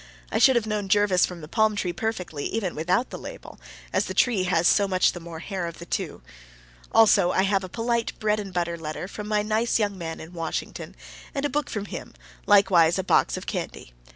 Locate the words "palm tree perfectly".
1.47-2.45